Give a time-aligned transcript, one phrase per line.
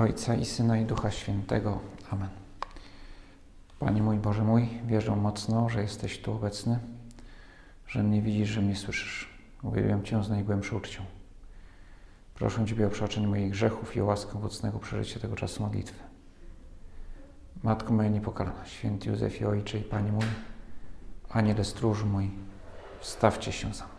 [0.00, 1.80] Ojca i Syna i Ducha Świętego.
[2.10, 2.28] Amen.
[3.78, 6.78] Panie mój, Boże mój, wierzę mocno, że jesteś tu obecny,
[7.86, 9.28] że mnie widzisz, że mnie słyszysz.
[9.62, 11.02] Uwielbiam Cię z najgłębszą uczcią.
[12.34, 16.04] Proszę Ciebie o przeoczenie moich grzechów i o łaskę owocnego przeżycia tego czasu modlitwy.
[17.62, 20.26] Matko moja niepokalana, święty Józefie Ojcze i Panie mój,
[21.30, 22.30] Aniele stróż mój,
[23.00, 23.93] wstawcie się za mną.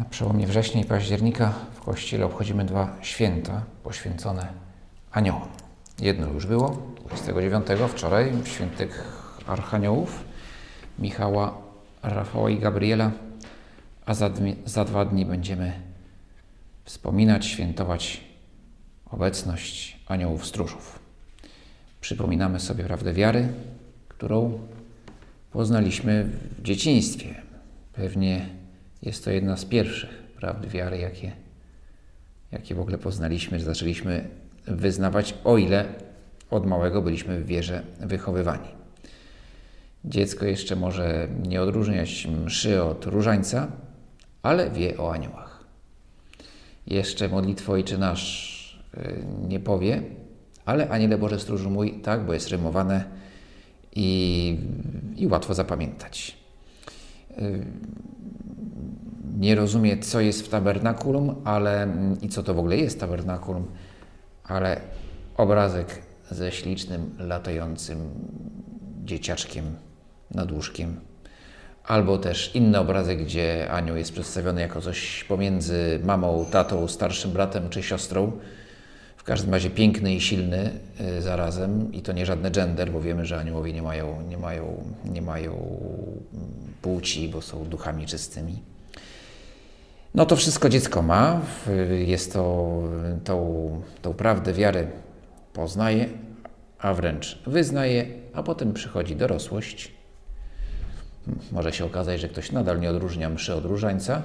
[0.00, 4.48] Na przełomie września i października w Kościele obchodzimy dwa święta poświęcone
[5.12, 5.48] aniołom.
[5.98, 9.04] Jedno już było, 29 wczoraj, świętych
[9.46, 10.24] archaniołów,
[10.98, 11.58] Michała,
[12.02, 13.10] Rafała i Gabriela,
[14.06, 15.72] a za, dni, za dwa dni będziemy
[16.84, 18.20] wspominać, świętować
[19.10, 20.98] obecność aniołów stróżów.
[22.00, 23.48] Przypominamy sobie prawdę wiary,
[24.08, 24.58] którą
[25.52, 26.24] poznaliśmy
[26.58, 27.34] w dzieciństwie.
[27.92, 28.59] Pewnie
[29.02, 31.32] jest to jedna z pierwszych prawd wiary, jakie,
[32.52, 34.28] jakie w ogóle poznaliśmy, zaczęliśmy
[34.66, 35.84] wyznawać, o ile
[36.50, 38.68] od małego byliśmy w wierze wychowywani.
[40.04, 43.72] Dziecko jeszcze może nie odróżniać mszy od różańca,
[44.42, 45.64] ale wie o aniołach.
[46.86, 48.60] Jeszcze modlitwo Ojcze Nasz
[49.48, 50.02] nie powie,
[50.64, 53.04] ale Aniele Boże Stróżu mój, tak, bo jest rymowane
[53.96, 54.58] i,
[55.16, 56.36] i łatwo zapamiętać.
[59.40, 61.88] Nie rozumie, co jest w tabernakulum, ale
[62.22, 63.66] i co to w ogóle jest tabernakulum,
[64.44, 64.80] ale
[65.36, 68.10] obrazek ze ślicznym, latającym
[69.04, 69.64] dzieciaczkiem
[70.30, 71.00] nad łóżkiem.
[71.84, 77.68] Albo też inny obrazek, gdzie anioł jest przedstawiony jako coś pomiędzy mamą, tatą, starszym bratem
[77.68, 78.32] czy siostrą.
[79.16, 80.70] W każdym razie piękny i silny
[81.18, 84.84] y, zarazem i to nie żadny gender, bo wiemy, że aniołowie nie mają, nie mają,
[85.04, 85.80] nie mają
[86.82, 88.62] płci, bo są duchami czystymi.
[90.14, 91.40] No to wszystko dziecko ma,
[92.06, 92.82] jest to
[93.24, 94.90] tą, tą prawdę wiary
[95.52, 96.08] poznaje,
[96.78, 99.92] a wręcz wyznaje, a potem przychodzi dorosłość.
[101.52, 104.22] Może się okazać, że ktoś nadal nie odróżnia mszy od różańca,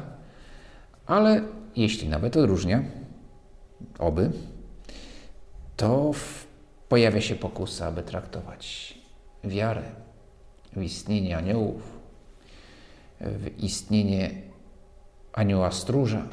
[1.05, 1.41] ale
[1.75, 2.83] jeśli nawet odróżnia,
[3.99, 4.31] oby,
[5.77, 6.11] to
[6.89, 8.97] pojawia się pokusa, aby traktować
[9.43, 9.83] wiarę
[10.73, 11.81] w istnienie aniołów,
[13.21, 14.31] w istnienie
[15.35, 16.27] anioła stróża,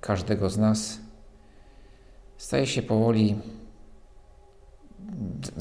[0.00, 0.98] każdego z nas,
[2.36, 3.36] staje się powoli,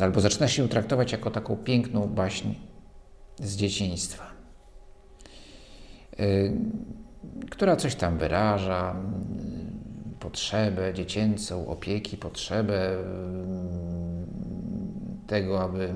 [0.02, 2.54] albo zaczyna się traktować jako taką piękną baśń
[3.40, 4.24] z dzieciństwa,
[6.20, 6.54] yy,
[7.50, 8.96] która coś tam wyraża,
[10.20, 12.98] potrzebę dziecięcą, opieki, potrzebę yy,
[15.28, 15.96] tego, aby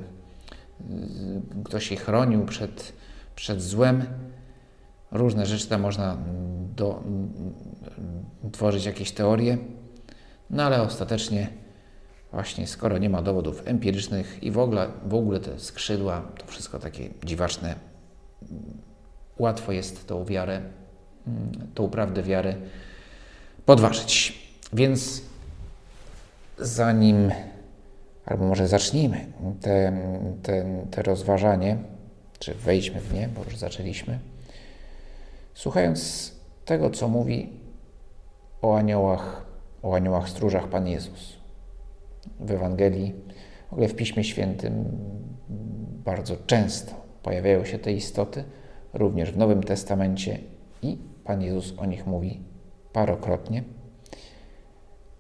[1.66, 2.94] ktoś je chronił przed,
[3.36, 4.06] przed złem.
[5.12, 6.18] Różne rzeczy tam można
[6.76, 7.04] do,
[8.52, 9.58] tworzyć jakieś teorie,
[10.50, 11.48] no ale ostatecznie
[12.32, 16.80] właśnie skoro nie ma dowodów empirycznych i w ogóle, w ogóle te skrzydła, to wszystko
[16.80, 17.76] takie dziwaczne,
[19.40, 20.62] łatwo jest tą wiarę,
[21.74, 22.56] tą prawdę wiary
[23.66, 24.40] podważyć.
[24.74, 25.22] Więc
[26.58, 27.32] zanim,
[28.26, 29.26] albo może zacznijmy
[29.62, 30.02] te,
[30.44, 31.78] te, te rozważanie,
[32.40, 34.20] czy wejdźmy w nie, bo już zaczęliśmy,
[35.58, 36.32] słuchając
[36.66, 37.50] tego, co mówi
[38.62, 39.46] o aniołach,
[39.84, 41.38] o aniołach stróżach Pan Jezus.
[42.40, 43.16] W Ewangelii,
[43.70, 44.86] w ogóle w Piśmie Świętym
[46.06, 46.92] bardzo często
[47.24, 48.44] pojawiają się te istoty,
[48.94, 50.40] również w Nowym Testamencie
[50.82, 52.42] i Pan Jezus o nich mówi
[52.94, 53.64] parokrotnie.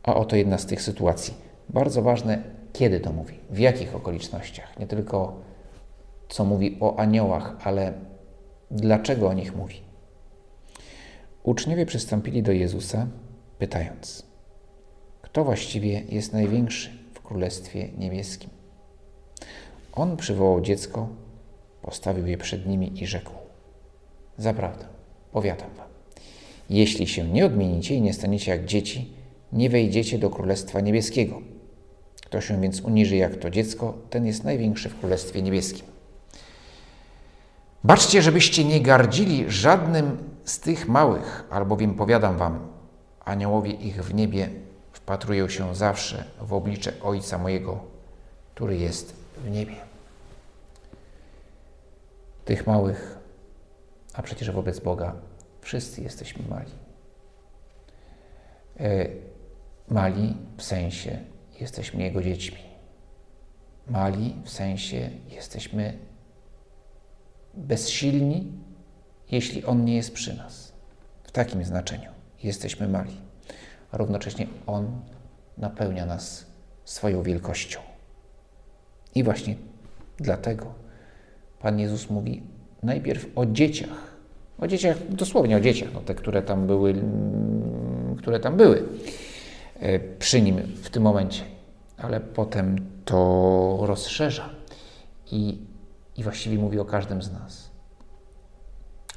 [0.03, 1.34] A oto jedna z tych sytuacji.
[1.70, 2.44] Bardzo ważne,
[2.74, 4.80] kiedy to mówi, w jakich okolicznościach.
[4.80, 5.40] Nie tylko
[6.30, 7.94] co mówi o aniołach, ale
[8.72, 9.87] dlaczego o nich mówi.
[11.47, 13.08] Uczniowie przystąpili do Jezusa,
[13.59, 14.24] pytając:
[15.22, 18.50] Kto właściwie jest największy w Królestwie Niebieskim?
[19.94, 21.08] On przywołał dziecko,
[21.81, 23.31] postawił je przed nimi i rzekł:
[24.38, 24.85] Zaprawdę,
[25.31, 25.88] powiadam wam,
[26.69, 29.14] jeśli się nie odmienicie i nie staniecie jak dzieci,
[29.53, 31.41] nie wejdziecie do Królestwa Niebieskiego.
[32.26, 35.85] Kto się więc uniży jak to dziecko, ten jest największy w Królestwie Niebieskim.
[37.84, 42.67] Baczcie, żebyście nie gardzili żadnym z tych małych, albowiem powiadam wam,
[43.26, 44.49] aniołowie ich w niebie
[44.91, 47.79] wpatrują się zawsze w oblicze Ojca mojego,
[48.55, 49.76] który jest w niebie.
[52.46, 53.17] Tych małych,
[54.14, 55.16] a przecież wobec Boga
[55.61, 56.72] wszyscy jesteśmy mali.
[58.79, 59.08] E,
[59.88, 61.20] mali w sensie
[61.59, 62.59] jesteśmy Jego dziećmi.
[63.88, 65.97] Mali w sensie jesteśmy
[67.53, 68.66] bezsilni,
[69.32, 70.74] jeśli On nie jest przy nas.
[71.24, 72.09] W takim znaczeniu
[72.44, 73.18] jesteśmy mali.
[73.91, 75.02] a równocześnie On
[75.58, 76.46] napełnia nas
[76.85, 77.79] swoją wielkością.
[79.16, 79.56] I właśnie
[80.18, 80.74] dlatego
[81.59, 82.44] Pan Jezus mówi
[82.84, 84.18] najpierw o dzieciach.
[84.59, 86.96] O dzieciach, dosłownie o dzieciach, no te, które tam były,
[88.18, 88.84] które tam były
[89.80, 91.44] e, przy nim w tym momencie.
[91.97, 92.76] Ale potem
[93.06, 94.50] to rozszerza
[95.32, 95.58] i,
[96.18, 97.66] i właściwie mówi o każdym z nas.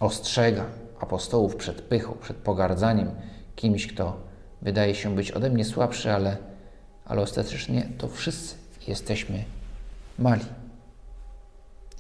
[0.00, 0.66] Ostrzega
[1.00, 3.10] apostołów przed pychą, przed pogardzaniem
[3.56, 4.16] kimś, kto
[4.62, 6.36] wydaje się być ode mnie słabszy, ale,
[7.04, 8.54] ale ostatecznie to wszyscy
[8.88, 9.44] jesteśmy
[10.18, 10.44] mali.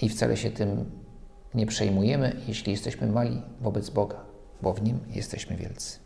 [0.02, 0.90] I wcale się tym
[1.54, 4.20] nie przejmujemy, jeśli jesteśmy mali wobec Boga,
[4.62, 5.98] bo w Nim jesteśmy wielcy.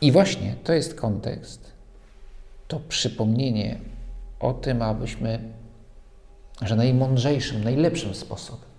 [0.00, 1.72] I właśnie to jest kontekst,
[2.68, 3.78] to przypomnienie
[4.40, 5.52] o tym, abyśmy,
[6.62, 8.71] że najmądrzejszym, najlepszym sposobem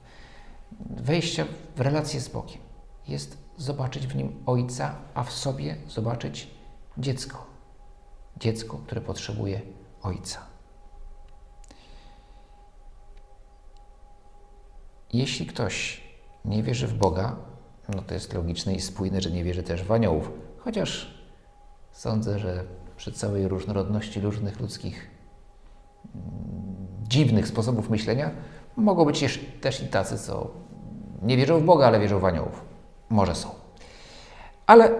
[0.90, 2.58] wejścia w relację z Bogiem
[3.08, 6.48] jest zobaczyć w nim Ojca, a w sobie zobaczyć
[6.98, 7.46] dziecko.
[8.38, 9.62] Dziecko, które potrzebuje
[10.02, 10.40] Ojca.
[15.14, 16.04] Jeśli ktoś
[16.46, 17.36] nie wierzy w Boga,
[17.96, 20.32] no to jest logiczne i spójne, że nie wierzy też w aniołów.
[20.58, 21.14] Chociaż
[21.92, 22.64] sądzę, że
[22.96, 25.10] przy całej różnorodności różnych ludzkich
[26.16, 28.32] mm, dziwnych sposobów myślenia
[28.78, 30.52] mogą być też i tacy, co
[31.22, 32.62] nie wierzą w Boga, ale wierzą w aniołów.
[33.10, 33.50] Może są.
[34.68, 34.92] Ale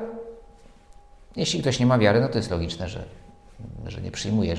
[1.36, 3.04] jeśli ktoś nie ma wiary, no to jest logiczne, że,
[3.86, 4.56] że nie przyjmuje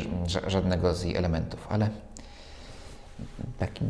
[0.46, 1.66] żadnego z jej elementów.
[1.70, 1.88] Ale
[3.58, 3.86] takim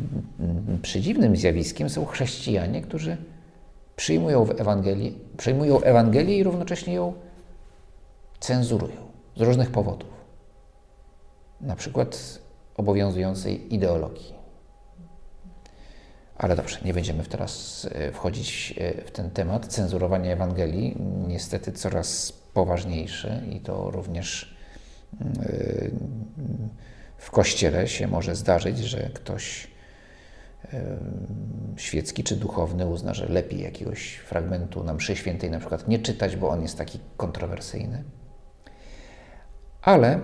[0.81, 3.17] przedziwnym zjawiskiem są chrześcijanie, którzy
[3.95, 7.13] przyjmują, w Ewangelię, przyjmują Ewangelię i równocześnie ją
[8.39, 8.97] cenzurują
[9.37, 10.09] z różnych powodów.
[11.61, 12.39] Na przykład
[12.77, 14.34] obowiązującej ideologii.
[16.37, 19.65] Ale dobrze, nie będziemy teraz e, wchodzić e, w ten temat.
[19.67, 20.97] Cenzurowanie Ewangelii
[21.27, 24.55] niestety coraz poważniejsze i to również
[25.21, 25.45] mm, e,
[27.17, 29.75] w kościele się może zdarzyć, że ktoś
[31.77, 36.35] świecki czy duchowny uzna, że lepiej jakiegoś fragmentu na mszy świętej na przykład nie czytać,
[36.35, 38.03] bo on jest taki kontrowersyjny.
[39.81, 40.19] Ale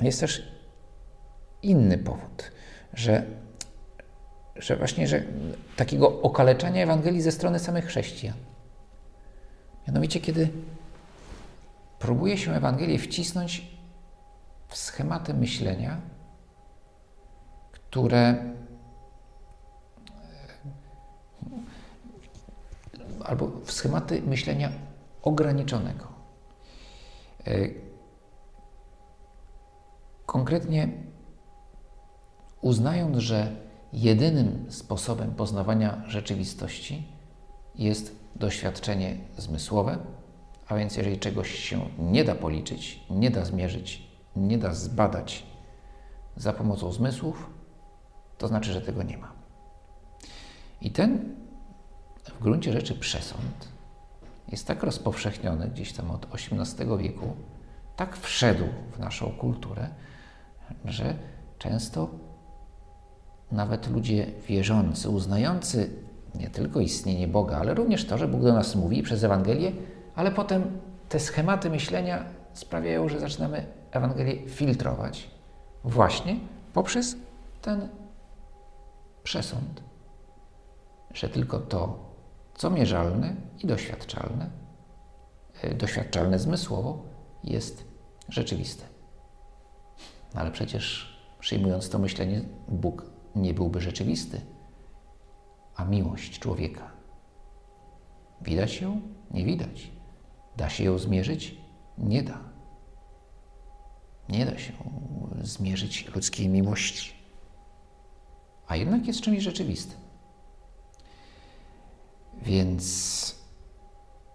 [0.00, 0.52] jest też
[1.62, 2.52] inny powód,
[2.94, 3.26] że
[4.56, 5.22] że właśnie, że
[5.76, 8.36] takiego okaleczania Ewangelii ze strony samych chrześcijan.
[9.88, 10.48] Mianowicie, kiedy
[11.98, 13.74] próbuje się Ewangelię wcisnąć
[14.68, 16.00] w schematy myślenia,
[17.72, 18.54] które e,
[23.24, 24.72] albo w schematy myślenia
[25.22, 26.08] ograniczonego.
[27.46, 27.52] E,
[30.26, 30.88] konkretnie
[32.60, 33.63] uznając, że
[33.94, 37.08] jedynym sposobem poznawania rzeczywistości
[37.74, 39.98] jest doświadczenie zmysłowe,
[40.68, 44.02] a więc jeżeli czegoś się nie da policzyć, nie da zmierzyć,
[44.36, 45.46] nie da zbadać
[46.36, 47.50] za pomocą zmysłów,
[48.38, 49.32] to znaczy, że tego nie ma.
[50.80, 51.34] I ten
[52.24, 53.68] w gruncie rzeczy przesąd
[54.48, 57.36] jest tak rozpowszechniony gdzieś tam od XVIII wieku,
[57.96, 59.88] tak wszedł w naszą kulturę,
[60.84, 61.14] że
[61.58, 62.08] często
[63.54, 65.90] nawet ludzie wierzący, uznający
[66.34, 69.72] nie tylko istnienie Boga, ale również to, że Bóg do nas mówi przez Ewangelię,
[70.14, 70.62] ale potem
[71.08, 75.30] te schematy myślenia sprawiają, że zaczynamy Ewangelię filtrować
[75.84, 76.36] właśnie
[76.72, 77.16] poprzez
[77.62, 77.88] ten
[79.22, 79.82] przesąd,
[81.14, 81.98] że tylko to,
[82.54, 84.50] co mierzalne i doświadczalne,
[85.62, 87.02] e, doświadczalne zmysłowo,
[87.44, 87.84] jest
[88.28, 88.84] rzeczywiste.
[90.34, 94.40] No ale przecież przyjmując to myślenie, Bóg nie byłby rzeczywisty,
[95.76, 96.90] a miłość człowieka.
[98.40, 99.00] Widać ją?
[99.30, 99.90] Nie widać.
[100.56, 101.56] Da się ją zmierzyć?
[101.98, 102.38] Nie da.
[104.28, 104.72] Nie da się
[105.42, 107.12] zmierzyć ludzkiej miłości.
[108.66, 109.98] A jednak jest czymś rzeczywistym.
[112.42, 113.44] Więc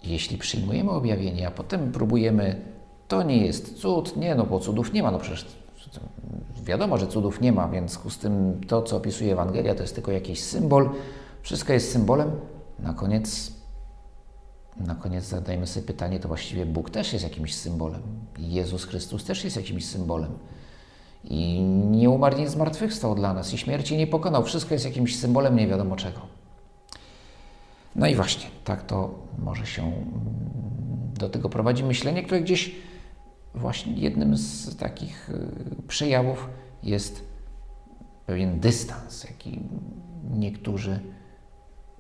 [0.04, 2.62] jeśli przyjmujemy objawienie, a potem próbujemy,
[3.08, 5.46] to nie jest cud, nie, no bo cudów nie ma, no przecież
[6.70, 10.12] Wiadomo, że cudów nie ma, więc z tym to, co opisuje Ewangelia, to jest tylko
[10.12, 10.90] jakiś symbol.
[11.42, 12.32] Wszystko jest symbolem.
[12.80, 13.52] Na koniec,
[14.78, 18.02] na koniec zadajmy sobie pytanie, to właściwie Bóg też jest jakimś symbolem.
[18.38, 20.32] Jezus Chrystus też jest jakimś symbolem.
[21.24, 21.60] I
[21.92, 24.44] nie umarł, nie zmartwychwstał dla nas i śmierci nie pokonał.
[24.44, 26.20] Wszystko jest jakimś symbolem nie wiadomo czego.
[27.96, 29.92] No i właśnie, tak to może się
[31.20, 32.76] do tego prowadzi myślenie, które gdzieś
[33.60, 36.50] właśnie jednym z takich y, przejawów
[36.84, 37.24] jest
[38.26, 39.60] pewien dystans, jaki
[40.30, 41.00] niektórzy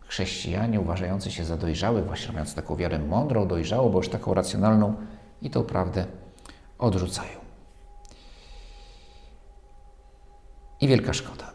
[0.01, 4.95] chrześcijanie uważający się za dojrzałych, właśnie mając taką wiarę mądrą, dojrzałą, bo już taką racjonalną
[5.41, 6.05] i tą prawdę
[6.77, 7.39] odrzucają.
[10.81, 11.51] I wielka szkoda.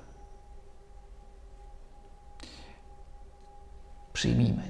[4.12, 4.62] Przyjmijmy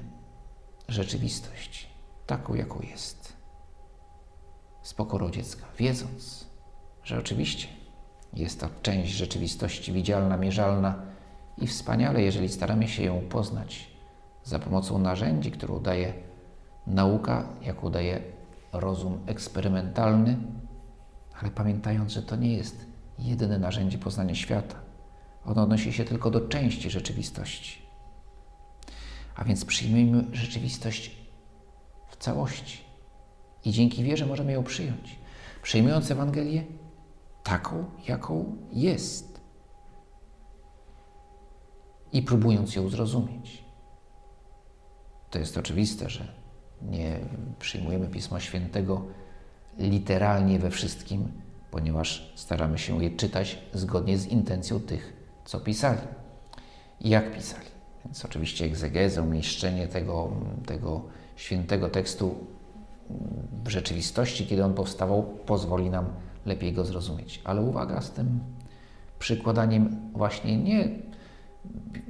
[0.89, 1.89] rzeczywistość
[2.27, 3.24] taką, jaką jest,
[4.85, 6.47] z pokorą dziecka, wiedząc,
[7.05, 7.69] że oczywiście
[8.33, 10.95] jest to część rzeczywistości widzialna, mierzalna
[11.59, 13.91] i wspaniale, jeżeli staramy się ją poznać
[14.45, 16.13] za pomocą narzędzi, które daje
[16.87, 18.23] nauka, jaką daje
[18.73, 20.37] rozum eksperymentalny,
[21.41, 22.87] ale pamiętając, że to nie jest
[23.19, 24.77] jedyne narzędzie poznania świata.
[25.45, 27.83] Ono odnosi się tylko do części rzeczywistości.
[29.37, 31.17] A więc przyjmijmy rzeczywistość
[32.09, 32.84] w całości.
[33.65, 35.19] I dzięki wierze możemy ją przyjąć.
[35.63, 36.65] Przyjmując Ewangelię
[37.43, 39.41] taką, jaką jest.
[42.13, 43.65] I próbując ją zrozumieć.
[45.31, 46.29] To jest oczywiste, że
[46.83, 47.21] nie
[47.59, 49.05] przyjmujemy Pisma Świętego
[49.79, 51.29] literalnie we wszystkim,
[51.71, 56.01] ponieważ staramy się je czytać zgodnie z intencją tych, co pisali
[57.01, 57.67] i jak pisali.
[58.05, 60.33] Więc oczywiście egzegezę, umieszczenie tego,
[60.67, 61.05] tego
[61.37, 62.47] świętego tekstu
[63.65, 66.07] w rzeczywistości, kiedy on powstawał, pozwoli nam
[66.47, 67.41] lepiej go zrozumieć.
[67.45, 68.41] Ale uwaga z tym
[69.19, 70.89] przykładaniem właśnie nie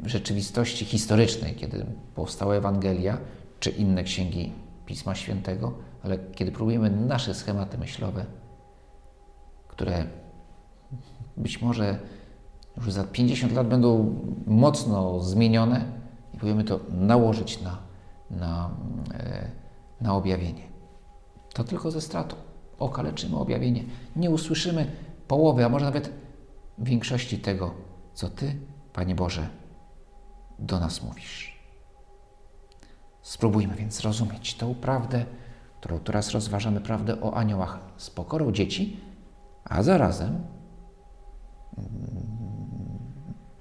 [0.04, 3.18] rzeczywistości historycznej, kiedy powstała Ewangelia
[3.60, 4.52] czy inne księgi
[4.86, 5.72] Pisma Świętego,
[6.02, 8.24] ale kiedy próbujemy nasze schematy myślowe,
[9.68, 10.04] które
[11.36, 11.98] być może
[12.76, 14.14] już za 50 lat będą
[14.46, 15.84] mocno zmienione
[16.34, 17.78] i próbujemy to nałożyć na,
[18.30, 18.70] na,
[19.14, 19.50] e,
[20.00, 20.73] na objawienie.
[21.54, 22.36] To tylko ze stratą.
[22.78, 23.84] Okaleczymy objawienie.
[24.16, 24.90] Nie usłyszymy
[25.28, 26.10] połowy, a może nawet
[26.78, 27.74] większości tego,
[28.14, 28.56] co Ty,
[28.92, 29.48] Panie Boże,
[30.58, 31.58] do nas mówisz.
[33.22, 35.26] Spróbujmy więc zrozumieć tą prawdę,
[35.80, 39.00] którą teraz rozważamy, prawdę o aniołach z pokorą dzieci,
[39.64, 40.46] a zarazem
[41.78, 41.88] mm,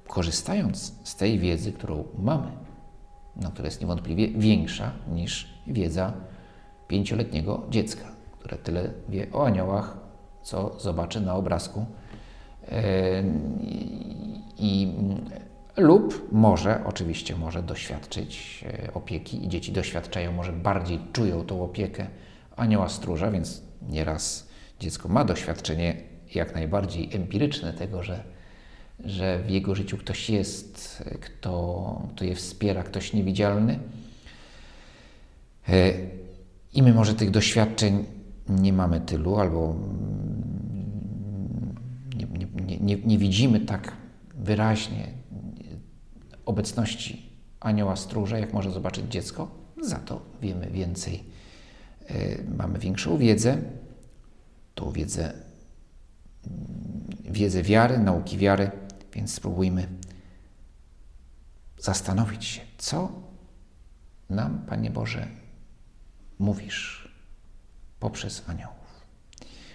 [0.07, 2.51] korzystając z tej wiedzy, którą mamy,
[3.35, 6.13] no, która jest niewątpliwie większa niż wiedza
[6.87, 8.05] pięcioletniego dziecka,
[8.39, 9.97] które tyle wie o aniołach,
[10.43, 11.85] co zobaczy na obrazku.
[14.57, 14.93] I,
[15.77, 22.07] lub może, oczywiście może doświadczyć e, opieki i dzieci doświadczają, może bardziej czują tą opiekę
[22.55, 24.49] anioła stróża, więc nieraz
[24.79, 25.95] dziecko ma doświadczenie
[26.35, 28.23] jak najbardziej empiryczne tego, że,
[29.05, 33.79] że w jego życiu ktoś jest, kto, kto je wspiera, ktoś niewidzialny.
[36.73, 38.05] I my może tych doświadczeń
[38.49, 39.75] nie mamy tylu, albo
[42.15, 42.27] nie,
[42.65, 43.93] nie, nie, nie widzimy tak
[44.35, 45.07] wyraźnie
[46.45, 49.51] obecności anioła stróża, jak może zobaczyć dziecko.
[49.81, 51.23] Za to wiemy więcej,
[52.07, 53.57] e, mamy większą wiedzę,
[54.75, 55.33] tą wiedzę,
[57.31, 58.71] wiedzę wiary, nauki wiary,
[59.13, 59.87] więc spróbujmy
[61.79, 63.11] zastanowić się, co
[64.29, 65.27] nam, Panie Boże,
[66.43, 67.09] mówisz
[67.99, 68.83] poprzez aniołów.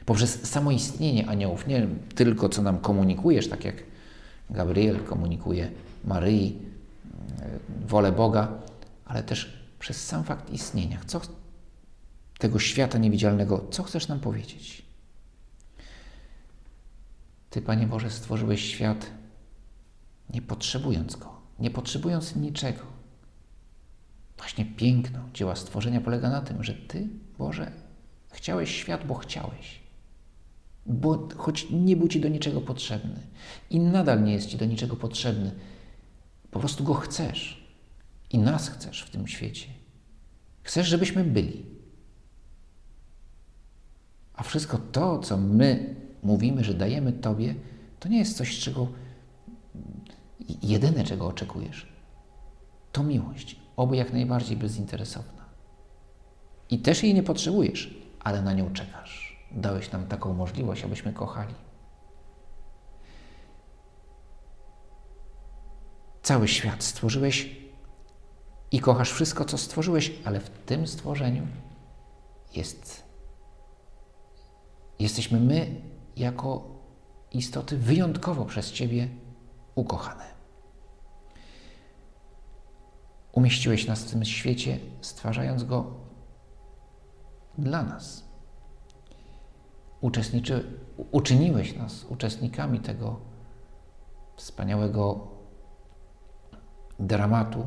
[0.07, 3.77] Poprzez samo istnienie aniołów, nie tylko co nam komunikujesz, tak jak
[4.51, 5.71] Gabriel komunikuje
[6.05, 6.59] Maryi
[7.41, 8.49] e, wolę Boga,
[9.05, 11.01] ale też przez sam fakt istnienia.
[11.07, 11.21] Co
[12.39, 14.83] tego świata niewidzialnego, co chcesz nam powiedzieć?
[17.51, 19.11] Ty, Panie Boże, stworzyłeś świat
[20.31, 22.98] nie potrzebując go, nie potrzebując niczego.
[24.39, 27.73] Właśnie piękno dzieła stworzenia polega na tym, że Ty, Boże,
[28.31, 29.81] chciałeś świat, bo chciałeś.
[30.87, 33.21] Bo choć nie był Ci do niczego potrzebny
[33.71, 35.53] i nadal nie jest Ci do niczego potrzebny,
[36.51, 37.69] po prostu go chcesz
[38.31, 39.67] i nas chcesz w tym świecie.
[40.63, 41.67] Chcesz, żebyśmy byli.
[44.35, 47.55] A wszystko to, co my mówimy, że dajemy Tobie,
[48.01, 48.89] to nie jest coś, czego
[50.63, 51.87] jedyne, czego oczekujesz.
[52.93, 55.45] To miłość, oby jak najbardziej bezinteresowna.
[56.71, 59.39] I też jej nie potrzebujesz, ale na nią czekasz.
[59.51, 61.55] Dałeś nam taką możliwość, abyśmy kochali.
[66.23, 67.57] Cały świat stworzyłeś
[68.71, 71.47] i kochasz wszystko, co stworzyłeś, ale w tym stworzeniu
[72.55, 73.05] jest,
[74.99, 75.81] jesteśmy my
[76.17, 76.69] jako
[77.33, 79.09] istoty wyjątkowo przez Ciebie
[79.75, 80.38] ukochane.
[83.39, 85.95] Umieściłeś nas w tym świecie, stwarzając go
[87.59, 88.25] dla nas.
[90.01, 90.81] Uczestniczy,
[91.11, 93.21] uczyniłeś nas uczestnikami tego
[94.37, 95.29] wspaniałego
[96.99, 97.67] dramatu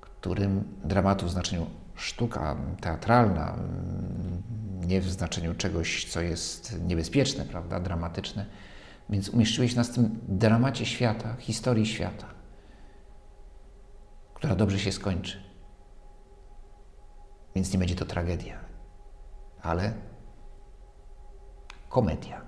[0.00, 3.56] którym dramatu w znaczeniu sztuka teatralna,
[4.86, 8.46] nie w znaczeniu czegoś, co jest niebezpieczne, prawda, dramatyczne,
[9.10, 12.37] więc umieściłeś nas w tym dramacie świata, historii świata,
[14.38, 15.42] która dobrze się skończy.
[17.54, 18.58] Więc nie będzie to tragedia,
[19.62, 19.92] ale
[21.88, 22.40] komedia.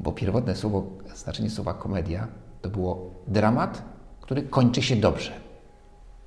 [0.00, 2.28] Bo pierwotne słowo, znaczenie słowa komedia
[2.62, 3.82] to było dramat,
[4.20, 5.32] który kończy się dobrze.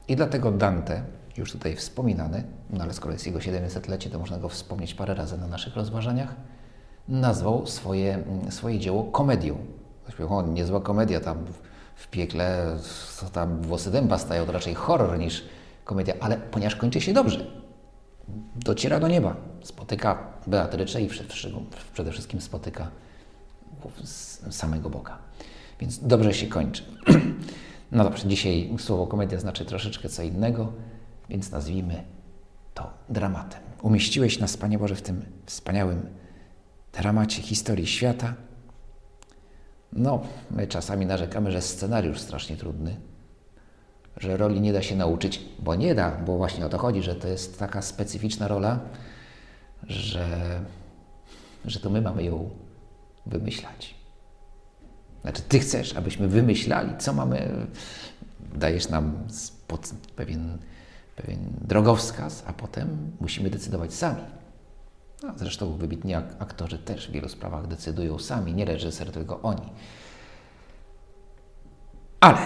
[0.07, 1.03] I dlatego Dante,
[1.37, 5.37] już tutaj wspominany, no ale skoro jest jego 700-lecie, to można go wspomnieć parę razy
[5.37, 6.35] na naszych rozważaniach,
[7.07, 9.57] nazwał swoje, swoje dzieło komedią.
[10.29, 11.45] O, niezła komedia, tam
[11.97, 12.77] w piekle
[13.19, 15.43] to tam włosy dęba stają, to raczej horror niż
[15.85, 17.45] komedia, ale ponieważ kończy się dobrze,
[18.55, 21.09] dociera do nieba, spotyka Beatrycze i
[21.93, 22.91] przede wszystkim spotyka
[24.49, 25.17] samego Boga.
[25.79, 26.83] Więc dobrze się kończy.
[27.91, 30.71] No dobrze, dzisiaj słowo komedia znaczy troszeczkę co innego,
[31.29, 32.03] więc nazwijmy
[32.73, 33.61] to dramatem.
[33.81, 36.05] Umieściłeś nas, Panie Boże, w tym wspaniałym
[36.93, 38.33] dramacie historii świata.
[39.93, 42.97] No, my czasami narzekamy, że scenariusz strasznie trudny,
[44.17, 47.15] że roli nie da się nauczyć, bo nie da, bo właśnie o to chodzi, że
[47.15, 48.79] to jest taka specyficzna rola,
[49.83, 50.59] że,
[51.65, 52.49] że to my mamy ją
[53.25, 53.95] wymyślać.
[55.21, 57.67] Znaczy, Ty chcesz, abyśmy wymyślali, co mamy.
[58.55, 59.27] Dajesz nam
[60.15, 60.57] pewien,
[61.15, 64.21] pewien drogowskaz, a potem musimy decydować sami.
[65.23, 69.69] No, zresztą wybitni aktorzy też w wielu sprawach decydują sami, nie reżyser, tylko oni.
[72.19, 72.37] Ale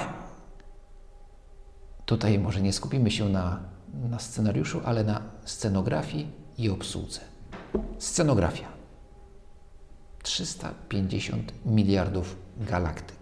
[2.06, 3.60] tutaj może nie skupimy się na,
[3.94, 7.20] na scenariuszu, ale na scenografii i obsłudze.
[8.00, 8.68] Scenografia.
[10.24, 13.18] 350 miliardów galaktyk.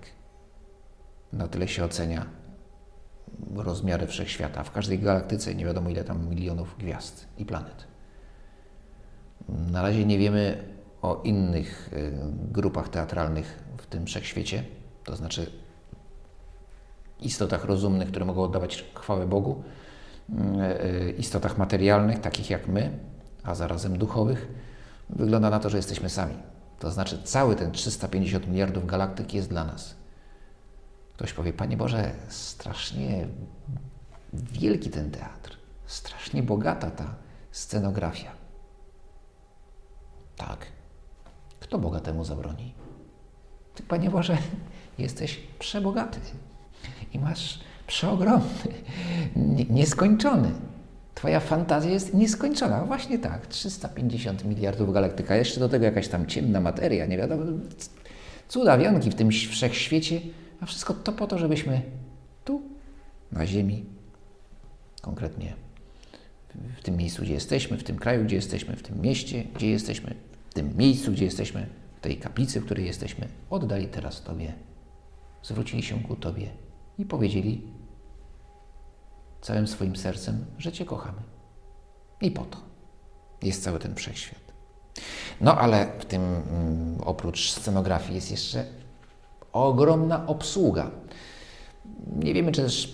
[1.34, 2.26] Na tyle się ocenia
[3.56, 4.64] rozmiary wszechświata.
[4.64, 7.88] W każdej galaktyce nie wiadomo ile tam milionów gwiazd i planet.
[9.72, 10.64] Na razie nie wiemy
[11.02, 12.12] o innych y,
[12.52, 14.64] grupach teatralnych w tym wszechświecie,
[15.04, 15.52] to znaczy
[17.22, 19.64] istotach rozumnych, które mogą oddawać chwałę Bogu,
[20.30, 20.34] y,
[20.86, 23.00] y, istotach materialnych, takich jak my,
[23.44, 24.48] a zarazem duchowych.
[25.10, 26.36] Wygląda na to, że jesteśmy sami.
[26.80, 29.96] To znaczy, cały ten 350 miliardów galaktyk jest dla nas.
[31.14, 33.28] Ktoś powie, Panie Boże, strasznie
[34.34, 37.16] wielki ten teatr, strasznie bogata ta
[37.52, 38.39] scenografia.
[40.40, 40.66] Tak.
[41.60, 42.74] Kto bogatemu zabroni?
[43.76, 44.38] Ty, Panie Boże,
[44.98, 46.20] jesteś przebogaty
[47.14, 48.48] i masz przeogromny,
[49.70, 50.52] nieskończony.
[51.16, 52.86] Twoja fantazja jest nieskończona.
[52.86, 57.44] Właśnie tak, 350 miliardów galaktyka, jeszcze do tego jakaś tam ciemna materia, nie wiadomo,
[58.48, 60.22] cudawianki w tym wszechświecie,
[60.62, 61.82] a wszystko to po to, żebyśmy
[62.46, 62.62] tu,
[63.32, 63.86] na Ziemi,
[65.02, 65.54] konkretnie
[66.78, 70.16] w tym miejscu, gdzie jesteśmy, w tym kraju, gdzie jesteśmy, w tym mieście, gdzie jesteśmy,
[70.60, 74.54] tym miejscu, gdzie jesteśmy, w tej kaplicy, w której jesteśmy, oddali teraz Tobie,
[75.44, 76.50] zwrócili się ku Tobie
[76.98, 77.62] i powiedzieli
[79.42, 81.22] całym swoim sercem, że Cię kochamy.
[82.22, 82.58] I po to
[83.42, 84.42] jest cały ten wszechświat.
[85.42, 88.66] No ale w tym mm, oprócz scenografii jest jeszcze
[89.54, 90.92] ogromna obsługa.
[92.16, 92.92] Nie wiemy, czy też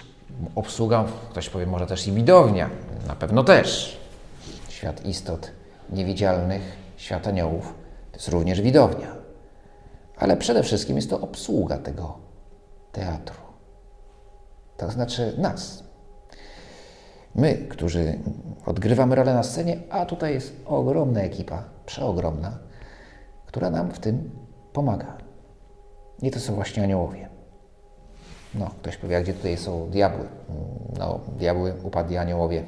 [0.56, 2.70] obsługa, ktoś powie, może też i widownia.
[3.08, 3.98] Na pewno też.
[4.70, 5.52] Świat istot
[5.90, 7.74] niewidzialnych, świat aniołów,
[8.12, 9.16] to jest również widownia.
[10.18, 12.18] Ale przede wszystkim jest to obsługa tego
[12.92, 13.40] teatru.
[14.78, 15.84] To znaczy nas,
[17.36, 18.20] My, którzy
[18.66, 22.58] odgrywamy rolę na scenie, a tutaj jest ogromna ekipa, przeogromna,
[23.46, 24.30] która nam w tym
[24.74, 25.18] pomaga.
[26.22, 27.30] I to są właśnie aniołowie.
[28.54, 30.28] No, ktoś powie, gdzie tutaj są diabły?
[31.00, 32.64] No, diabły, upadli aniołowie.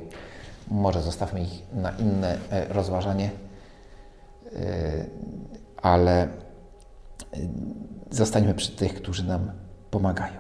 [0.72, 3.30] Może zostawmy ich na inne e, rozważanie,
[5.78, 6.28] ale e,
[8.10, 9.52] zostańmy przy tych, którzy nam
[9.92, 10.40] pomagają.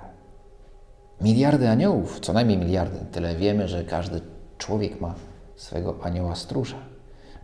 [1.21, 2.99] Miliardy aniołów, co najmniej miliardy.
[3.11, 4.21] Tyle wiemy, że każdy
[4.57, 5.15] człowiek ma
[5.55, 6.77] swego anioła stróża,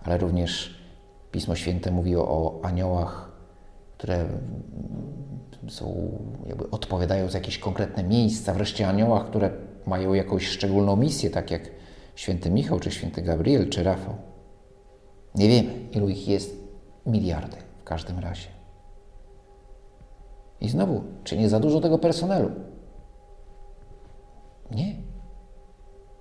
[0.03, 0.83] ale również
[1.31, 3.31] Pismo Święte mówi o aniołach,
[3.97, 4.25] które
[5.67, 6.11] są,
[6.47, 9.51] jakby odpowiadają za jakieś konkretne miejsca, wreszcie aniołach, które
[9.85, 11.61] mają jakąś szczególną misję, tak jak
[12.15, 14.15] święty Michał, czy święty Gabriel, czy Rafał.
[15.35, 16.63] Nie wiemy, ilu ich jest.
[17.05, 18.47] Miliardy w każdym razie.
[20.61, 22.51] I znowu, czy nie za dużo tego personelu?
[24.71, 24.95] Nie.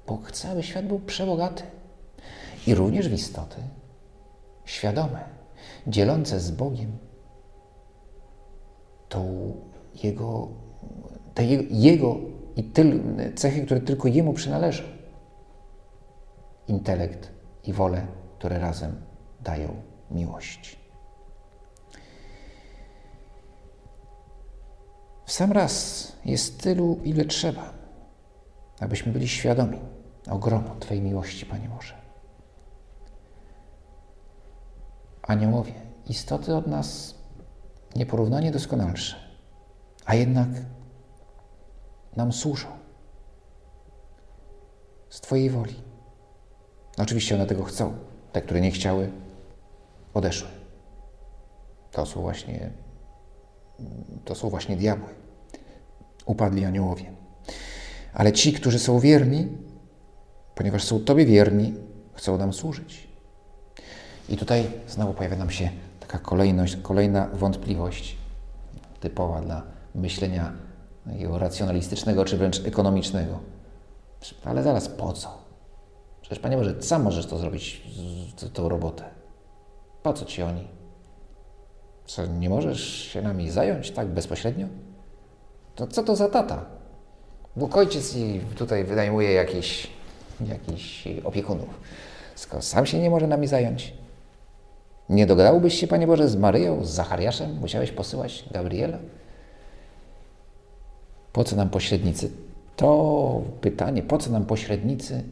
[0.07, 1.63] Bóg chce, aby świat był przebogaty.
[2.67, 3.57] I również w istoty
[4.65, 5.25] świadome,
[5.87, 6.99] dzielące z Bogiem
[9.09, 9.53] tą
[10.03, 10.49] jego,
[11.35, 12.17] te jego, jego
[12.57, 13.01] i tyl,
[13.35, 14.83] cechy, które tylko Jemu przynależą.
[16.69, 17.31] Intelekt
[17.65, 18.07] i wolę,
[18.43, 19.05] które razem
[19.41, 20.79] dają miłość.
[25.27, 25.73] W sam raz
[26.25, 27.73] jest tylu, ile trzeba,
[28.81, 29.79] abyśmy byli świadomi
[30.31, 31.95] ogromu Twojej miłości, Panie Boże.
[35.23, 35.75] Aniołowie,
[36.07, 37.15] istoty od nas
[37.97, 39.17] nieporównanie doskonalsze,
[40.05, 40.49] a jednak
[42.17, 42.69] nam służą
[45.11, 45.83] z Twojej woli.
[46.99, 48.12] Oczywiście one tego chcą.
[48.33, 49.11] Te, które nie chciały,
[50.15, 50.49] odeszły.
[51.93, 52.71] To są właśnie,
[54.25, 55.09] to są właśnie diabły.
[56.27, 57.05] Upadli aniołowie.
[58.15, 59.49] Ale ci, którzy są wierni,
[60.55, 61.75] ponieważ są Tobie wierni,
[62.15, 63.09] chcą nam służyć.
[64.29, 68.17] I tutaj znowu pojawia nam się taka kolejność, kolejna wątpliwość
[69.01, 69.63] typowa dla
[69.95, 70.53] myślenia
[71.31, 73.39] racjonalistycznego czy wręcz ekonomicznego.
[74.45, 75.42] Ale zaraz po co?
[76.23, 77.83] Przecież Panie Boże, sam możesz to zrobić,
[78.53, 79.05] tą robotę.
[80.03, 80.69] Po co Ci oni?
[82.07, 84.67] Co, nie możesz się nami zająć tak bezpośrednio?
[85.75, 86.65] To co to za tata?
[87.57, 89.91] Bóg Ojciec i tutaj wynajmuje jakiś,
[90.47, 91.81] jakiś opiekunów.
[92.35, 93.95] Skoro sam się nie może nami zająć.
[95.09, 97.59] Nie dogadałbyś się, Panie Boże, z Maryją, z Zachariaszem?
[97.59, 98.99] Musiałeś posyłać Gabriela?
[101.33, 102.31] Po co nam pośrednicy?
[102.77, 105.25] To pytanie, po co nam pośrednicy,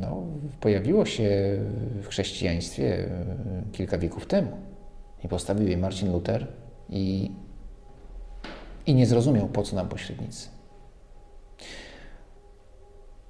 [0.00, 0.26] no,
[0.60, 1.58] pojawiło się
[2.02, 3.36] w chrześcijaństwie e,
[3.72, 4.56] kilka wieków temu.
[5.24, 6.46] I postawił je Marcin Luther
[6.88, 7.30] i,
[8.86, 10.48] i nie zrozumiał, po co nam pośrednicy.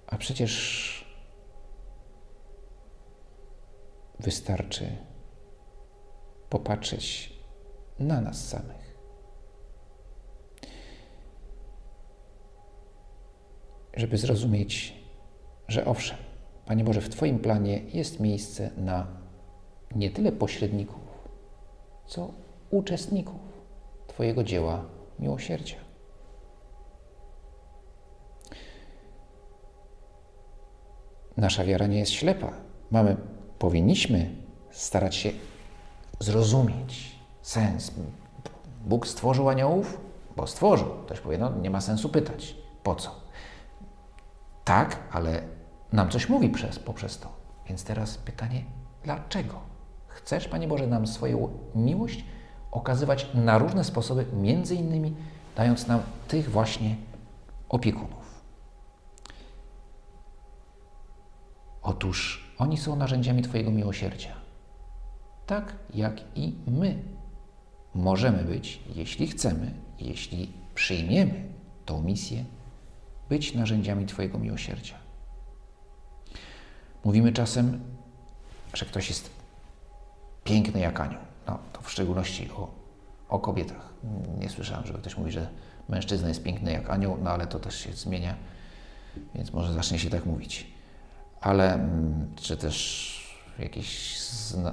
[0.07, 1.05] A przecież
[4.20, 4.96] wystarczy
[6.50, 7.33] popatrzeć
[7.98, 8.94] na nas samych.
[13.96, 15.04] Żeby zrozumieć,
[15.68, 16.18] że owszem,
[16.66, 19.07] Panie Boże, w Twoim planie jest miejsce na
[19.94, 21.00] nie tyle pośredników,
[22.07, 22.31] co
[22.70, 23.40] uczestników
[24.07, 24.85] Twojego dzieła
[25.18, 25.77] miłosierdzia.
[31.37, 32.53] Nasza wiara nie jest ślepa.
[32.90, 33.16] Mamy,
[33.59, 34.31] powinniśmy
[34.70, 35.31] starać się
[36.20, 37.92] zrozumieć sens.
[38.85, 40.00] Bóg stworzył aniołów,
[40.37, 40.88] bo stworzył.
[41.07, 42.57] Ktoś powie, no nie ma sensu pytać.
[42.83, 43.20] Po co?
[44.64, 45.42] Tak, ale
[45.94, 47.28] nam coś mówi przez, poprzez to.
[47.68, 48.64] Więc teraz pytanie,
[49.04, 49.61] dlaczego?
[50.07, 52.24] Chcesz, Panie Boże, nam swoją miłość
[52.70, 55.14] okazywać na różne sposoby, między innymi
[55.57, 56.96] dając nam tych właśnie
[57.68, 58.42] opiekunów.
[61.83, 64.35] Otóż oni są narzędziami Twojego miłosierdzia.
[65.46, 67.02] Tak jak i my
[67.94, 71.48] możemy być, jeśli chcemy, jeśli przyjmiemy
[71.85, 72.44] tą misję,
[73.28, 75.04] być narzędziami Twojego miłosierdzia.
[77.05, 77.81] Mówimy czasem,
[78.75, 79.31] że ktoś jest
[80.45, 81.21] piękny jak anioł.
[81.47, 82.69] No, to w szczególności o,
[83.29, 83.95] o kobietach.
[84.38, 85.49] Nie słyszałem, żeby ktoś mówi, że
[85.88, 88.35] mężczyzna jest piękny jak anioł, no ale to też się zmienia,
[89.35, 90.67] więc może zacznie się tak mówić.
[91.40, 93.14] Ale mm, czy też
[93.59, 94.19] jakieś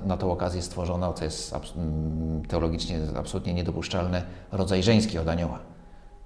[0.06, 5.60] na tą okazję stworzono, co jest mm, teologicznie absolutnie niedopuszczalne, rodzaj żeński od anioła,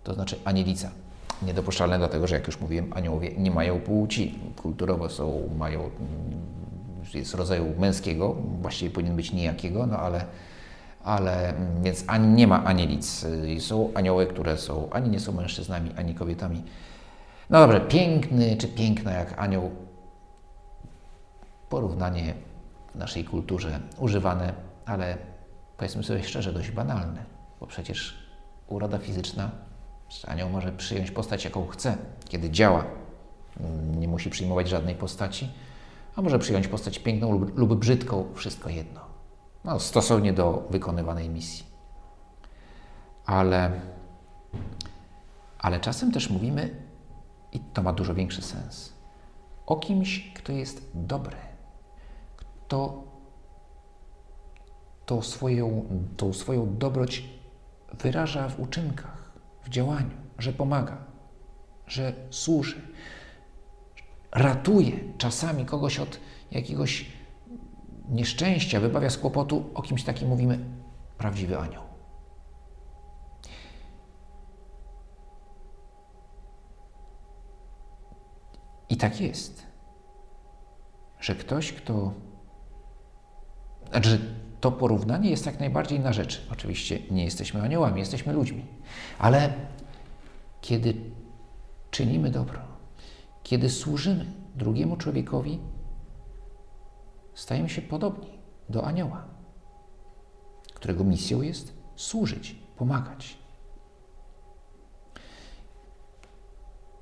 [0.03, 0.91] to znaczy anielica.
[1.41, 4.39] Niedopuszczalne dlatego, że jak już mówiłem, aniołowie nie mają płci.
[4.55, 5.91] Kulturowo są, mają, mm,
[7.13, 10.25] jest rodzaju męskiego, właściwie powinien być nijakiego, no ale,
[11.03, 13.25] ale mm, więc ani nie ma anielic.
[13.59, 16.63] Są anioły, które są, ani nie są mężczyznami, ani kobietami.
[17.49, 19.71] No dobrze, piękny czy piękna jak anioł,
[21.69, 22.33] porównanie
[22.95, 24.53] w naszej kulturze używane,
[24.85, 25.17] ale
[25.77, 27.23] powiedzmy sobie szczerze, dość banalne,
[27.59, 28.17] bo przecież
[28.67, 29.51] uroda fizyczna
[30.27, 31.97] Anioł może przyjąć postać, jaką chce,
[32.29, 32.85] kiedy działa.
[33.97, 35.51] Nie musi przyjmować żadnej postaci,
[36.15, 39.01] a może przyjąć postać piękną lub, lub brzydką, wszystko jedno.
[39.63, 41.65] No, stosownie do wykonywanej misji.
[43.25, 43.71] Ale,
[45.59, 46.75] ale czasem też mówimy,
[47.51, 48.93] i to ma dużo większy sens,
[49.65, 51.37] o kimś, kto jest dobry,
[52.37, 53.03] kto
[55.05, 55.85] tą swoją,
[56.17, 57.23] tą swoją dobroć
[57.93, 59.24] wyraża w uczynkach
[59.65, 60.97] w działaniu, że pomaga,
[61.87, 62.81] że służy,
[64.31, 66.19] ratuje czasami kogoś od
[66.51, 67.05] jakiegoś
[68.09, 70.59] nieszczęścia, wybawia z kłopotu, o kimś takim mówimy
[71.17, 71.83] prawdziwy anioł.
[78.89, 79.67] I tak jest,
[81.19, 82.11] że ktoś, kto.
[83.89, 86.41] Znaczy, to porównanie jest jak najbardziej na rzeczy.
[86.51, 88.65] Oczywiście nie jesteśmy aniołami, jesteśmy ludźmi.
[89.19, 89.53] Ale
[90.61, 90.93] kiedy
[91.91, 92.59] czynimy dobro,
[93.43, 94.25] kiedy służymy
[94.55, 95.59] drugiemu człowiekowi,
[97.33, 99.25] stajemy się podobni do anioła,
[100.73, 103.37] którego misją jest służyć, pomagać.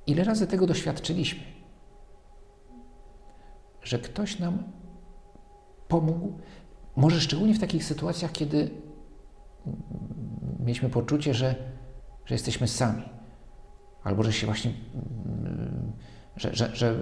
[0.06, 1.42] Ile razy tego doświadczyliśmy,
[3.82, 4.62] że ktoś nam
[5.88, 6.32] pomógł,
[6.96, 8.70] może szczególnie w takich sytuacjach, kiedy
[10.60, 11.54] mieliśmy poczucie, że,
[12.26, 13.02] że jesteśmy sami,
[14.04, 14.70] albo że się właśnie,
[16.36, 16.94] że, że, że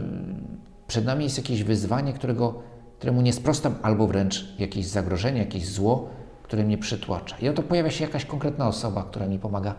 [0.86, 2.62] przed nami jest jakieś wyzwanie, którego,
[2.98, 6.08] któremu nie sprostam, albo wręcz jakieś zagrożenie, jakieś zło,
[6.42, 7.38] które mnie przytłacza.
[7.38, 9.74] I oto pojawia się jakaś konkretna osoba, która mi pomaga.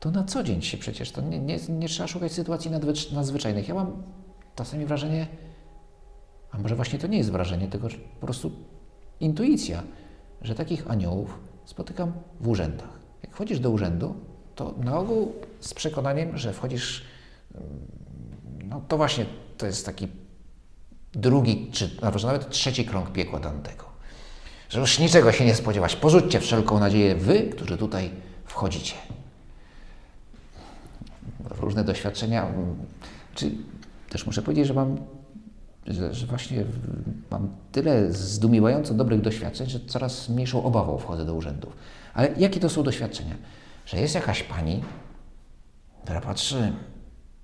[0.00, 2.70] To na co dzień się przecież, to nie, nie, nie trzeba szukać sytuacji
[3.12, 3.68] nadzwyczajnych.
[3.68, 4.02] Ja mam
[4.54, 5.26] czasami wrażenie,
[6.50, 7.88] a może właśnie to nie jest wrażenie, tylko
[8.20, 8.52] po prostu
[9.20, 9.82] intuicja,
[10.42, 12.88] że takich aniołów spotykam w urzędach.
[13.22, 14.14] Jak wchodzisz do urzędu,
[14.54, 17.04] to na ogół z przekonaniem, że wchodzisz,
[18.64, 19.26] no to właśnie
[19.58, 20.08] to jest taki
[21.12, 23.84] drugi, czy nawet trzeci krąg piekła Dantego.
[24.68, 25.96] Że już niczego się nie spodziewać.
[25.96, 28.10] Porzućcie wszelką nadzieję wy, którzy tutaj
[28.44, 28.94] wchodzicie.
[31.50, 32.46] Różne doświadczenia.
[33.34, 33.50] Czy
[34.08, 34.96] też muszę powiedzieć, że mam
[35.86, 36.64] że, że, właśnie
[37.30, 41.76] mam tyle zdumiewająco dobrych doświadczeń, że coraz mniejszą obawą wchodzę do urzędów.
[42.14, 43.34] Ale jakie to są doświadczenia?
[43.86, 44.82] Że jest jakaś pani,
[46.02, 46.72] która patrzy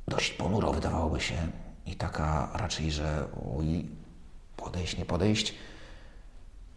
[0.08, 1.34] dość ponuro, wydawałoby się,
[1.86, 3.24] i taka raczej, że
[3.56, 3.86] oj,
[4.56, 5.54] podejść, nie podejść.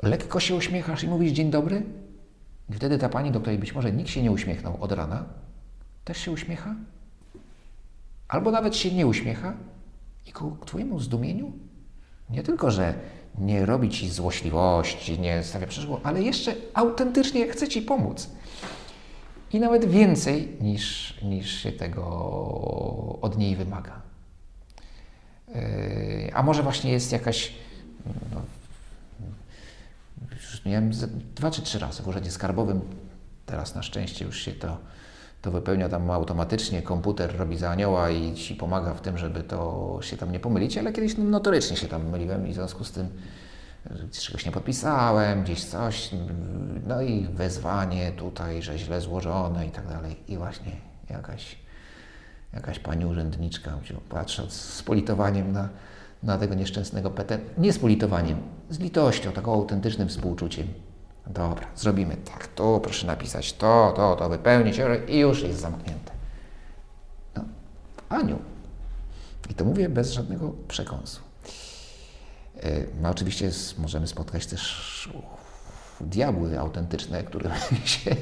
[0.04, 1.84] Lekko się uśmiechasz i mówisz dzień dobry?
[2.70, 5.24] I wtedy ta pani, do której być może nikt się nie uśmiechnął od rana,
[6.06, 6.76] też się uśmiecha?
[8.28, 9.54] Albo nawet się nie uśmiecha,
[10.30, 11.52] i ku Twojemu zdumieniu
[12.30, 12.94] nie tylko, że
[13.38, 18.30] nie robi Ci złośliwości, nie stawia przeszkód, ale jeszcze autentycznie chce Ci pomóc.
[19.54, 22.04] I nawet więcej niż, niż się tego
[23.22, 24.02] od niej wymaga.
[25.48, 25.56] Yy,
[26.34, 27.54] a może właśnie jest jakaś.
[28.34, 28.42] No,
[30.32, 30.92] już miałem
[31.36, 32.82] dwa czy trzy razy w urzędzie skarbowym.
[33.46, 34.78] Teraz na szczęście już się to
[35.42, 40.00] to wypełnia tam automatycznie, komputer robi za anioła i ci pomaga w tym, żeby to
[40.02, 43.08] się tam nie pomylić, ale kiedyś notorycznie się tam myliłem i w związku z tym
[44.12, 46.10] czegoś nie podpisałem, gdzieś coś,
[46.88, 50.16] no i wezwanie tutaj, że źle złożone i tak dalej.
[50.28, 50.72] I właśnie
[51.10, 51.56] jakaś,
[52.54, 53.78] jakaś pani urzędniczka,
[54.10, 55.70] patrząc z politowaniem na,
[56.24, 58.38] na tego nieszczęsnego PT, nie z politowaniem,
[58.70, 60.68] z litością, taką autentycznym współczuciem,
[61.30, 62.48] Dobra, zrobimy tak.
[62.48, 66.12] Tu proszę napisać to, to, to, wypełnić i już jest zamknięte.
[67.36, 67.44] No,
[68.10, 68.40] Aniu.
[69.50, 71.22] I to mówię bez żadnego przekąsu.
[73.02, 75.10] No oczywiście możemy spotkać też
[76.02, 77.52] diabły autentyczne, które
[77.86, 78.16] się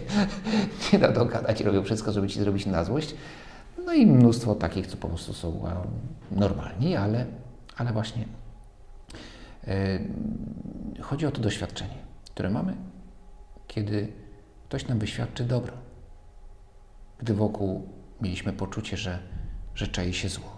[0.93, 3.15] nie da dogadać i robią wszystko, żeby ci zrobić na złość.
[3.85, 5.63] No i mnóstwo takich, co po prostu są
[6.31, 7.25] normalni, ale,
[7.77, 8.25] ale właśnie
[9.67, 9.73] yy,
[11.01, 12.75] chodzi o to doświadczenie, które mamy
[13.77, 14.13] kiedy
[14.67, 15.73] ktoś nam wyświadczy dobro,
[17.19, 17.87] gdy wokół
[18.21, 19.19] mieliśmy poczucie, że,
[19.75, 20.57] że czai się zło.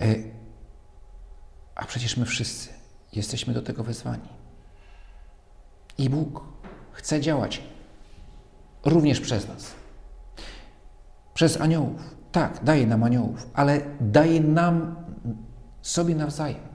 [0.00, 0.14] E,
[1.74, 2.68] a przecież my wszyscy
[3.12, 4.28] jesteśmy do tego wezwani.
[5.98, 6.44] I Bóg
[6.92, 7.62] chce działać
[8.84, 9.74] również przez nas.
[11.34, 12.14] Przez aniołów.
[12.32, 14.96] Tak, daje nam aniołów, ale daje nam
[15.82, 16.68] sobie nawzajem.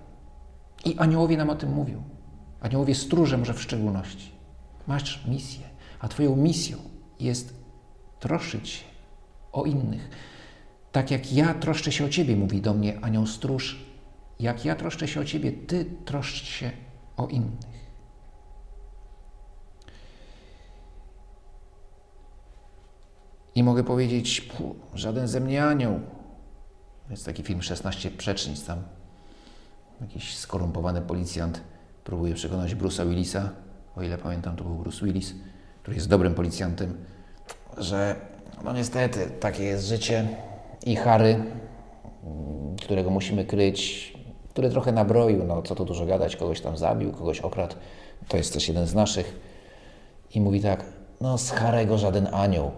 [0.86, 2.13] I aniołowie nam o tym mówią.
[2.64, 4.32] Aniołowie stróże może w szczególności.
[4.88, 6.78] Masz misję, a Twoją misją
[7.20, 7.54] jest
[8.20, 8.86] troszczyć się
[9.52, 10.10] o innych.
[10.92, 13.86] Tak jak ja troszczę się o Ciebie, mówi do mnie anioł stróż,
[14.40, 16.72] jak ja troszczę się o Ciebie, Ty troszcz się
[17.18, 17.74] o innych.
[23.56, 24.52] I mogę powiedzieć,
[24.94, 26.00] żaden ze mnie anioł.
[27.10, 28.84] Jest taki film 16 przecznic, tam
[30.02, 31.73] jakiś skorumpowany policjant
[32.04, 33.50] próbuje przekonać Bruce'a Willisa,
[33.96, 35.34] o ile pamiętam, to był Bruce Willis,
[35.82, 36.98] który jest dobrym policjantem,
[37.78, 38.16] że
[38.64, 40.28] no niestety takie jest życie
[40.86, 41.44] i Harry,
[42.82, 44.14] którego musimy kryć,
[44.50, 47.76] który trochę nabroił, no co tu dużo gadać, kogoś tam zabił, kogoś okradł,
[48.28, 49.40] to jest też jeden z naszych
[50.36, 50.86] i mówi tak,
[51.22, 52.72] no z Harego żaden anioł,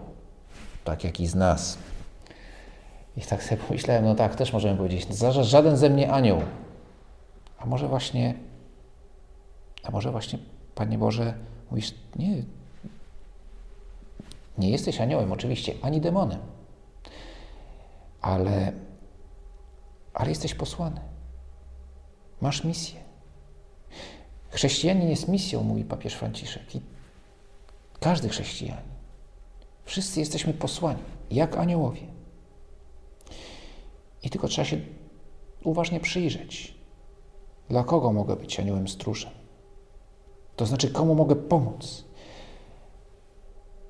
[0.84, 1.78] tak jak i z nas.
[3.18, 5.08] I tak sobie pomyślałem, no tak, też możemy powiedzieć,
[5.42, 6.42] żaden ze mnie anioł.
[7.58, 8.34] A może właśnie
[9.86, 10.40] a może właśnie,
[10.76, 11.34] Panie Boże,
[11.72, 12.44] mówisz, nie,
[14.58, 16.40] nie jesteś aniołem, oczywiście, ani demonem,
[18.22, 18.72] ale,
[20.14, 21.02] ale jesteś posłany.
[22.42, 23.00] Masz misję.
[24.50, 26.76] Chrześcijanin jest misją, mówi papież Franciszek.
[26.76, 26.82] I
[28.00, 28.92] każdy chrześcijanin.
[29.86, 31.00] Wszyscy jesteśmy posłani.
[31.32, 32.02] jak aniołowie.
[34.24, 34.78] I tylko trzeba się
[35.64, 36.76] uważnie przyjrzeć,
[37.70, 39.32] dla kogo mogę być aniołem stróżem.
[40.56, 42.04] To znaczy, komu mogę pomóc.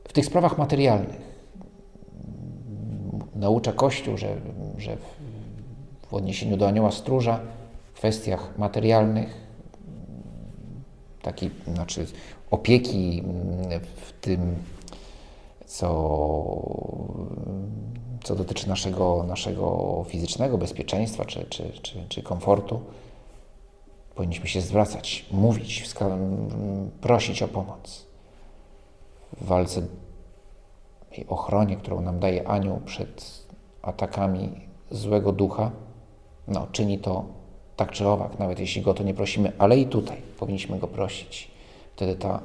[0.07, 1.35] W tych sprawach materialnych
[3.35, 4.35] naucza Kościół, że,
[4.77, 4.97] że
[6.07, 7.39] w, odniesieniu do anioła stróża,
[7.93, 9.45] w kwestiach materialnych,
[11.21, 12.05] takiej, znaczy
[12.51, 13.23] opieki
[13.95, 14.55] w tym,
[15.65, 15.89] co,
[18.23, 22.79] co dotyczy naszego, naszego fizycznego bezpieczeństwa czy, czy, czy, czy komfortu,
[24.15, 25.89] powinniśmy się zwracać, mówić,
[27.01, 28.05] prosić o pomoc
[29.37, 29.81] w walce
[31.17, 33.45] i ochronie, którą nam daje anioł przed
[33.81, 35.71] atakami złego ducha,
[36.47, 37.25] no, czyni to
[37.75, 41.51] tak czy owak, nawet jeśli go to nie prosimy, ale i tutaj powinniśmy go prosić.
[41.95, 42.39] Wtedy ta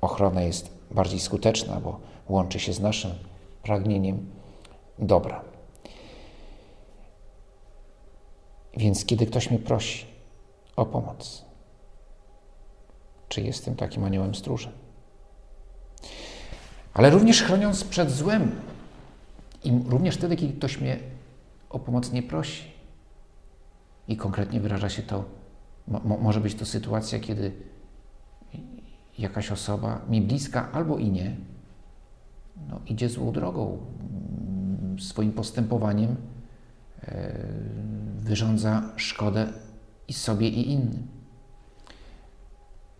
[0.00, 3.10] ochrona jest bardziej skuteczna, bo łączy się z naszym
[3.62, 4.26] pragnieniem
[4.98, 5.42] dobra.
[8.76, 10.11] Więc kiedy ktoś mnie prosi
[10.76, 11.44] o pomoc,
[13.28, 14.72] czy jestem takim aniołem stróżem?
[16.94, 18.50] Ale również chroniąc przed złem,
[19.64, 20.98] i również wtedy, kiedy ktoś mnie
[21.70, 22.72] o pomoc nie prosi.
[24.08, 25.24] I konkretnie wyraża się to,
[25.88, 27.52] mo, może być to sytuacja, kiedy
[29.18, 31.36] jakaś osoba mi bliska albo i nie,
[32.68, 33.78] no, idzie złą drogą,
[34.98, 36.16] swoim postępowaniem
[37.02, 37.32] e,
[38.16, 39.52] wyrządza szkodę
[40.08, 41.08] i sobie, i innym.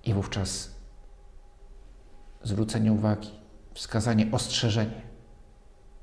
[0.04, 0.74] I wówczas
[2.42, 3.30] zwrócenie uwagi,
[3.74, 5.02] wskazanie, ostrzeżenie.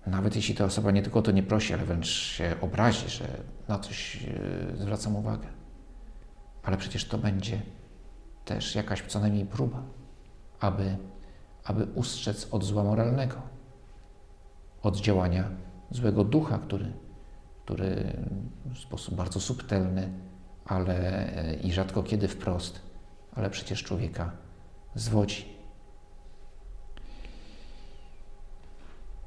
[0.07, 3.25] Nawet jeśli ta osoba nie tylko to nie prosi, ale wręcz się obrazi, że
[3.67, 5.47] na coś e, zwracam uwagę.
[6.63, 7.62] Ale przecież to będzie
[8.45, 9.83] też jakaś co najmniej próba,
[10.59, 10.97] aby,
[11.63, 13.41] aby ustrzec od zła moralnego,
[14.83, 15.49] od działania
[15.91, 16.93] złego ducha, który,
[17.65, 18.13] który
[18.65, 20.13] w sposób bardzo subtelny,
[20.69, 20.95] ale
[21.36, 22.82] e, i rzadko kiedy wprost,
[23.36, 24.32] ale przecież człowieka
[24.95, 25.45] zwodzi.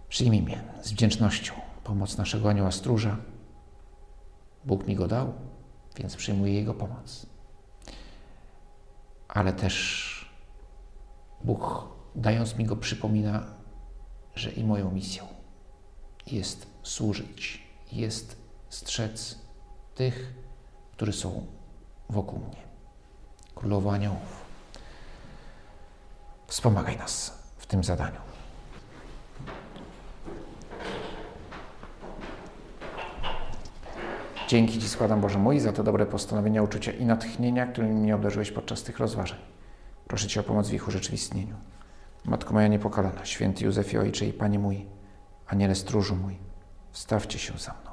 [0.09, 3.17] Przyjmijmy z wdzięcznością pomoc naszego anioła stróża.
[4.65, 5.33] Bóg mi go dał,
[5.97, 7.27] więc przyjmuję Jego pomoc.
[9.29, 10.33] Ale też
[11.45, 13.47] Bóg, dając mi go, przypomina,
[14.35, 15.25] że i moją misją
[16.27, 18.37] jest służyć, jest
[18.69, 19.39] strzec
[19.95, 20.42] tych,
[20.93, 21.47] którzy są
[22.11, 22.63] wokół mnie.
[23.55, 24.45] Królowo Aniołów,
[26.47, 28.21] wspomagaj nas w tym zadaniu.
[34.49, 38.51] Dzięki Ci składam, Boże mój, za te dobre postanowienia, uczucia i natchnienia, którymi mnie obdarzyłeś
[38.51, 39.39] podczas tych rozważań.
[40.07, 41.57] Proszę Cię o pomoc w ich urzeczywistnieniu.
[42.25, 44.87] Matko moja niepokalana, święty Józefie Ojcze i Panie mój,
[45.47, 46.37] Aniele stróżu mój,
[46.91, 47.92] wstawcie się za mną.